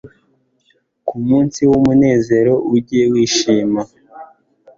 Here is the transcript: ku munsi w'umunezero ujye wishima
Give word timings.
ku 1.07 1.15
munsi 1.27 1.59
w'umunezero 1.69 2.53
ujye 2.75 3.03
wishima 3.11 3.81